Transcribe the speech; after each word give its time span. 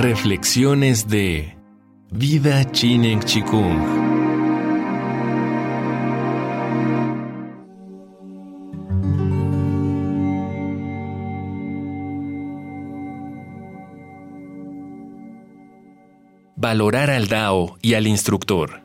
Reflexiones 0.00 1.08
de 1.08 1.58
Vida 2.12 2.70
Chinen 2.70 3.18
Chikung. 3.18 3.80
Valorar 16.54 17.10
al 17.10 17.26
Dao 17.26 17.76
y 17.82 17.94
al 17.94 18.06
instructor. 18.06 18.80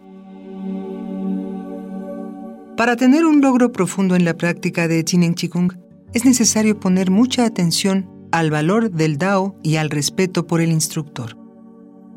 Para 2.76 2.96
tener 2.96 3.24
un 3.28 3.40
logro 3.40 3.72
profundo 3.72 4.16
en 4.16 4.26
la 4.26 4.34
práctica 4.36 4.88
de 4.88 5.04
Chinen 5.04 5.36
Chikung, 5.36 5.74
es 6.16 6.26
necesario 6.26 6.80
poner 6.80 7.12
mucha 7.12 7.46
atención 7.46 8.13
al 8.34 8.50
valor 8.50 8.90
del 8.90 9.20
Dao 9.20 9.56
y 9.62 9.76
al 9.76 9.92
respeto 9.92 10.48
por 10.48 10.60
el 10.60 10.72
instructor. 10.72 11.38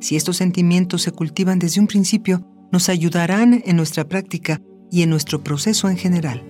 Si 0.00 0.16
estos 0.16 0.38
sentimientos 0.38 1.02
se 1.02 1.12
cultivan 1.12 1.58
desde 1.58 1.78
un 1.78 1.86
principio, 1.86 2.42
nos 2.72 2.88
ayudarán 2.88 3.62
en 3.66 3.76
nuestra 3.76 4.08
práctica 4.08 4.62
y 4.90 5.02
en 5.02 5.10
nuestro 5.10 5.44
proceso 5.44 5.90
en 5.90 5.98
general. 5.98 6.42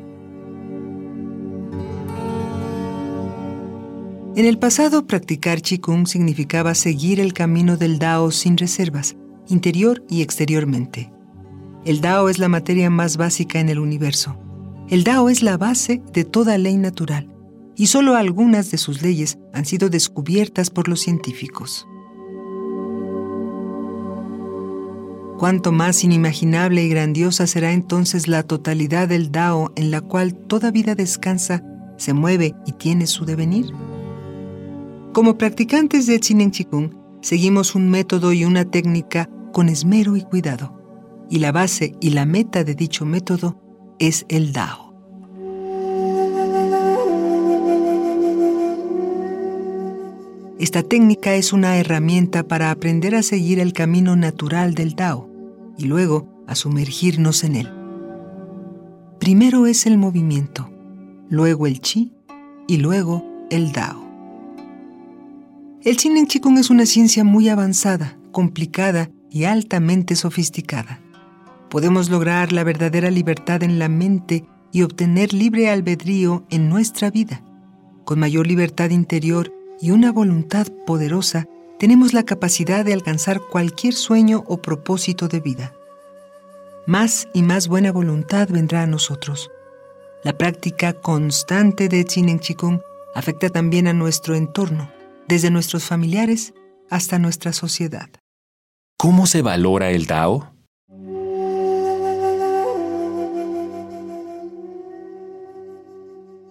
En 4.37 4.45
el 4.45 4.57
pasado, 4.57 5.05
practicar 5.09 5.61
Qigong 5.61 6.07
significaba 6.07 6.77
seguir 6.77 7.19
el 7.19 7.33
camino 7.33 7.77
del 7.77 7.99
Dao 7.99 8.31
sin 8.31 8.57
reservas, 8.57 9.17
interior 9.49 10.05
y 10.09 10.23
exteriormente. 10.23 11.13
El 11.85 12.01
Dao 12.01 12.29
es 12.29 12.39
la 12.39 12.49
materia 12.49 12.89
más 12.89 13.17
básica 13.17 13.59
en 13.59 13.69
el 13.69 13.81
universo. 13.81 14.39
El 14.89 15.03
Dao 15.03 15.29
es 15.29 15.43
la 15.43 15.57
base 15.57 16.03
de 16.13 16.23
toda 16.23 16.57
ley 16.57 16.77
natural 16.77 17.36
y 17.77 17.87
solo 17.87 18.17
algunas 18.17 18.71
de 18.71 18.79
sus 18.79 19.03
leyes 19.03 19.39
han 19.53 19.67
sido 19.67 19.89
descubiertas 19.91 20.71
por 20.71 20.89
los 20.89 21.01
científicos. 21.01 21.87
Cuánto 25.39 25.71
más 25.71 26.03
inimaginable 26.03 26.83
y 26.83 26.89
grandiosa 26.89 27.47
será 27.47 27.73
entonces 27.73 28.27
la 28.27 28.43
totalidad 28.43 29.09
del 29.09 29.31
Dao 29.31 29.71
en 29.77 29.91
la 29.91 30.01
cual 30.01 30.35
toda 30.35 30.71
vida 30.71 30.95
descansa, 30.95 31.63
se 31.99 32.15
mueve 32.15 32.55
y 32.65 32.73
tiene 32.73 33.07
su 33.07 33.27
devenir. 33.27 33.67
Como 35.13 35.37
practicantes 35.37 36.07
de 36.07 36.21
Chinen 36.21 36.53
Chikung, 36.53 36.95
seguimos 37.21 37.75
un 37.75 37.91
método 37.91 38.33
y 38.33 38.47
una 38.47 38.65
técnica 38.65 39.29
con 39.53 39.69
esmero 39.69 40.17
y 40.17 40.23
cuidado, 40.23 40.81
y 41.29 41.39
la 41.39 41.53
base 41.53 41.95
y 42.01 42.11
la 42.11 42.25
meta 42.25 42.65
de 42.65 42.75
dicho 42.75 43.05
método 43.05 43.61
es 43.99 44.25
el 44.29 44.53
Dao. 44.53 44.86
Esta 50.59 50.83
técnica 50.83 51.35
es 51.35 51.53
una 51.53 51.77
herramienta 51.77 52.49
para 52.49 52.71
aprender 52.71 53.15
a 53.15 53.23
seguir 53.23 53.61
el 53.61 53.75
camino 53.75 54.17
natural 54.17 54.75
del 54.75 54.95
Tao 54.95 55.29
y 55.77 55.85
luego 55.85 56.45
a 56.47 56.55
sumergirnos 56.55 57.45
en 57.45 57.57
él. 57.57 57.69
Primero 59.21 59.67
es 59.67 59.85
el 59.85 59.99
movimiento, 59.99 60.71
luego 61.29 61.67
el 61.67 61.81
chi 61.81 62.15
y 62.67 62.79
luego 62.79 63.23
el 63.51 63.73
Dao. 63.73 64.03
El 65.83 65.99
Chinen 65.99 66.27
Chikung 66.27 66.57
es 66.57 66.71
una 66.71 66.87
ciencia 66.87 67.23
muy 67.23 67.51
avanzada, 67.51 68.17
complicada 68.33 69.11
y 69.31 69.45
altamente 69.45 70.17
sofisticada. 70.17 71.01
Podemos 71.69 72.09
lograr 72.09 72.55
la 72.55 72.65
verdadera 72.65 73.11
libertad 73.11 73.63
en 73.63 73.79
la 73.79 73.91
mente 73.91 74.47
y 74.73 74.83
obtener 74.83 75.35
libre 75.35 75.69
albedrío 75.69 76.47
en 76.49 76.71
nuestra 76.71 77.11
vida. 77.11 77.43
Con 78.07 78.21
mayor 78.21 78.47
libertad 78.47 78.89
interior 78.89 79.53
y 79.81 79.91
una 79.91 80.13
voluntad 80.13 80.67
poderosa, 80.87 81.47
tenemos 81.79 82.13
la 82.13 82.25
capacidad 82.25 82.85
de 82.85 82.93
alcanzar 82.93 83.41
cualquier 83.41 83.95
sueño 83.95 84.45
o 84.47 84.59
propósito 84.63 85.29
de 85.29 85.41
vida. 85.41 85.75
Más 86.87 87.29
y 87.35 87.43
más 87.43 87.69
buena 87.69 87.93
voluntad 87.93 88.49
vendrá 88.51 88.83
a 88.83 88.87
nosotros. 88.87 89.51
La 90.23 90.39
práctica 90.39 90.95
constante 90.95 91.89
de 91.89 92.05
Chinen 92.05 92.41
Chikung 92.41 92.81
afecta 93.15 93.51
también 93.51 93.89
a 93.89 93.93
nuestro 93.93 94.35
entorno, 94.35 94.91
desde 95.29 95.51
nuestros 95.51 95.85
familiares 95.85 96.55
hasta 96.91 97.19
nuestra 97.19 97.53
sociedad. 97.53 98.09
¿Cómo 98.97 99.27
se 99.27 99.43
valora 99.43 99.91
el 99.91 100.07
Dao? 100.07 100.56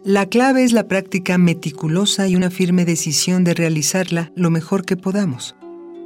La 0.08 0.28
clave 0.28 0.64
es 0.64 0.72
la 0.72 0.88
práctica 0.88 1.40
meticulosa 1.40 2.28
y 2.28 2.36
una 2.36 2.52
firme 2.52 2.86
decisión 2.86 3.44
de 3.44 3.56
realizarla 3.56 4.32
lo 4.36 4.52
mejor 4.52 4.86
que 4.86 4.98
podamos. 4.98 5.56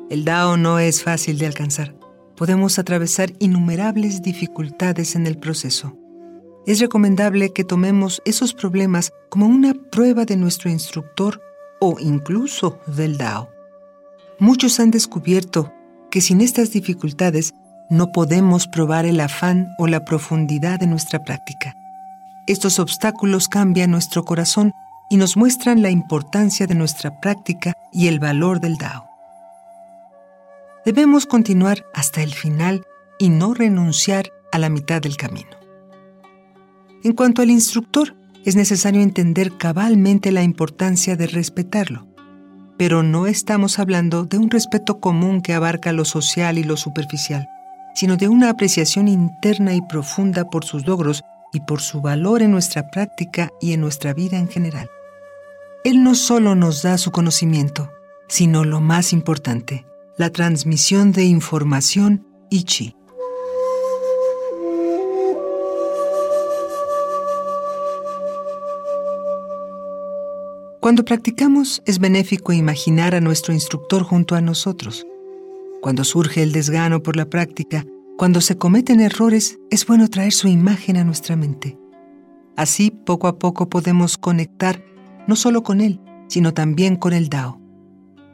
El 0.10 0.24
Dao 0.24 0.56
no 0.56 0.80
es 0.80 1.04
fácil 1.04 1.38
de 1.38 1.48
alcanzar. 1.48 1.94
Podemos 2.38 2.80
atravesar 2.80 3.34
innumerables 3.40 4.22
dificultades 4.22 5.18
en 5.18 5.28
el 5.28 5.38
proceso. 5.38 5.98
Es 6.66 6.80
recomendable 6.80 7.52
que 7.52 7.66
tomemos 7.66 8.22
esos 8.24 8.54
problemas 8.54 9.12
como 9.28 9.48
una 9.48 9.74
prueba 9.74 10.24
de 10.24 10.38
nuestro 10.38 10.70
instructor 10.70 11.42
o 11.82 11.98
incluso 12.00 12.80
del 12.88 13.18
Dao. 13.18 13.50
Muchos 14.40 14.80
han 14.80 14.92
descubierto 14.92 15.74
que 16.10 16.22
sin 16.22 16.40
estas 16.40 16.72
dificultades 16.72 17.52
no 17.90 18.14
podemos 18.14 18.66
probar 18.70 19.06
el 19.06 19.20
afán 19.20 19.68
o 19.78 19.88
la 19.88 20.06
profundidad 20.06 20.80
de 20.80 20.88
nuestra 20.88 21.22
práctica. 21.26 21.76
Estos 22.50 22.80
obstáculos 22.80 23.48
cambian 23.48 23.92
nuestro 23.92 24.26
corazón 24.26 24.74
y 25.08 25.18
nos 25.18 25.38
muestran 25.38 25.84
la 25.84 25.92
importancia 25.92 26.66
de 26.66 26.74
nuestra 26.74 27.20
práctica 27.20 27.76
y 27.94 28.08
el 28.08 28.18
valor 28.18 28.60
del 28.60 28.78
Dao. 28.78 29.06
Debemos 30.84 31.28
continuar 31.28 31.86
hasta 31.94 32.24
el 32.24 32.34
final 32.34 32.82
y 33.20 33.30
no 33.30 33.54
renunciar 33.54 34.32
a 34.52 34.58
la 34.58 34.70
mitad 34.70 35.00
del 35.00 35.16
camino. 35.16 35.52
En 37.04 37.14
cuanto 37.14 37.44
al 37.44 37.52
instructor, 37.52 38.16
es 38.44 38.56
necesario 38.56 39.04
entender 39.04 39.56
cabalmente 39.56 40.32
la 40.32 40.42
importancia 40.42 41.16
de 41.16 41.28
respetarlo, 41.28 42.08
pero 42.80 43.04
no 43.04 43.28
estamos 43.28 43.78
hablando 43.78 44.24
de 44.24 44.40
un 44.40 44.50
respeto 44.50 45.00
común 45.00 45.44
que 45.44 45.54
abarca 45.54 45.92
lo 45.92 46.04
social 46.04 46.58
y 46.58 46.64
lo 46.64 46.78
superficial, 46.78 47.48
sino 47.94 48.18
de 48.18 48.28
una 48.28 48.50
apreciación 48.50 49.08
interna 49.08 49.76
y 49.76 49.82
profunda 49.84 50.50
por 50.50 50.66
sus 50.66 50.88
logros 50.88 51.24
y 51.54 51.62
por 51.62 51.82
su 51.82 52.02
valor 52.02 52.42
en 52.42 52.52
nuestra 52.52 52.90
práctica 52.92 53.52
y 53.60 53.74
en 53.74 53.82
nuestra 53.82 54.14
vida 54.14 54.38
en 54.38 54.48
general. 54.48 54.90
Él 55.84 56.04
no 56.04 56.16
solo 56.16 56.56
nos 56.56 56.82
da 56.82 56.98
su 56.98 57.12
conocimiento, 57.12 57.92
sino 58.28 58.64
lo 58.64 58.82
más 58.82 59.14
importante, 59.14 59.86
la 60.18 60.30
transmisión 60.30 61.12
de 61.12 61.24
información 61.24 62.28
y 62.50 62.64
chi. 62.64 62.96
Cuando 70.80 71.06
practicamos 71.06 71.82
es 71.86 72.00
benéfico 72.00 72.52
imaginar 72.52 73.14
a 73.14 73.22
nuestro 73.22 73.54
instructor 73.54 74.04
junto 74.04 74.36
a 74.36 74.42
nosotros. 74.42 75.06
Cuando 75.82 76.04
surge 76.04 76.42
el 76.42 76.52
desgano 76.52 77.04
por 77.04 77.16
la 77.16 77.26
práctica, 77.26 77.86
cuando 78.20 78.42
se 78.42 78.58
cometen 78.58 79.00
errores, 79.00 79.60
es 79.72 79.86
bueno 79.88 80.10
traer 80.10 80.34
su 80.34 80.50
imagen 80.50 80.98
a 80.98 81.06
nuestra 81.06 81.38
mente. 81.38 81.80
Así, 82.58 82.92
poco 82.92 83.30
a 83.30 83.40
poco 83.40 83.70
podemos 83.70 84.18
conectar 84.18 84.84
no 85.26 85.38
solo 85.38 85.64
con 85.64 85.80
Él, 85.80 86.02
sino 86.28 86.54
también 86.54 86.98
con 86.98 87.14
el 87.14 87.30
Dao. 87.30 87.62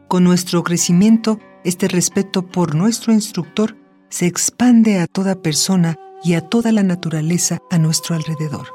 Con 0.07 0.23
nuestro 0.23 0.63
crecimiento, 0.63 1.39
este 1.63 1.87
respeto 1.87 2.47
por 2.47 2.73
nuestro 2.73 3.13
instructor 3.13 3.77
se 4.09 4.25
expande 4.25 4.97
a 4.97 5.05
toda 5.05 5.43
persona 5.43 5.97
y 6.23 6.33
a 6.33 6.41
toda 6.41 6.71
la 6.71 6.81
naturaleza 6.81 7.59
a 7.69 7.77
nuestro 7.77 8.15
alrededor. 8.15 8.69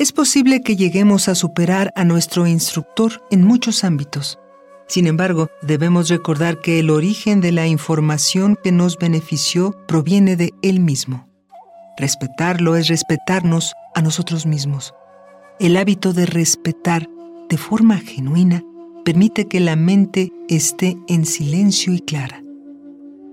Es 0.00 0.12
posible 0.12 0.62
que 0.62 0.76
lleguemos 0.76 1.28
a 1.28 1.34
superar 1.34 1.92
a 1.94 2.06
nuestro 2.06 2.46
instructor 2.46 3.22
en 3.30 3.44
muchos 3.44 3.84
ámbitos. 3.84 4.38
Sin 4.88 5.06
embargo, 5.06 5.48
debemos 5.60 6.08
recordar 6.08 6.62
que 6.62 6.78
el 6.78 6.88
origen 6.88 7.42
de 7.42 7.52
la 7.52 7.66
información 7.66 8.56
que 8.64 8.72
nos 8.72 8.96
benefició 8.96 9.76
proviene 9.86 10.36
de 10.36 10.54
Él 10.62 10.80
mismo. 10.80 11.28
Respetarlo 11.98 12.76
es 12.76 12.88
respetarnos 12.88 13.74
a 13.94 14.00
nosotros 14.00 14.46
mismos. 14.46 14.94
El 15.58 15.76
hábito 15.76 16.14
de 16.14 16.24
respetar 16.24 17.06
de 17.50 17.58
forma 17.58 17.98
genuina 17.98 18.64
permite 19.04 19.48
que 19.48 19.60
la 19.60 19.76
mente 19.76 20.32
esté 20.48 20.96
en 21.08 21.26
silencio 21.26 21.92
y 21.92 22.00
clara. 22.00 22.42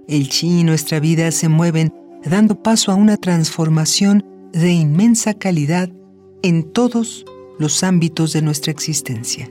El 0.09 0.27
chi 0.27 0.59
y 0.59 0.63
nuestra 0.65 0.99
vida 0.99 1.31
se 1.31 1.47
mueven 1.47 1.93
dando 2.25 2.61
paso 2.61 2.91
a 2.91 2.95
una 2.95 3.15
transformación 3.15 4.25
de 4.51 4.73
inmensa 4.73 5.33
calidad 5.33 5.89
en 6.41 6.71
todos 6.71 7.25
los 7.59 7.83
ámbitos 7.83 8.33
de 8.33 8.41
nuestra 8.41 8.71
existencia. 8.71 9.49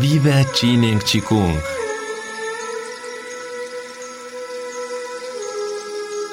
Viva 0.00 0.44
Chinen 0.52 1.00
Chikung. 1.00 1.54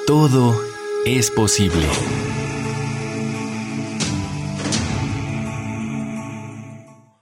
Todo 0.06 0.73
es 1.04 1.30
posible. 1.30 1.86